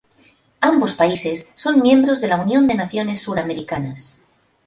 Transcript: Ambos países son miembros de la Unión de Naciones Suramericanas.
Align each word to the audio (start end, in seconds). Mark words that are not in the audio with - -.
Ambos 0.61 0.95
países 0.95 1.51
son 1.53 1.83
miembros 1.83 2.21
de 2.21 2.27
la 2.27 2.37
Unión 2.41 2.67
de 2.67 2.73
Naciones 2.73 3.21
Suramericanas. 3.21 4.23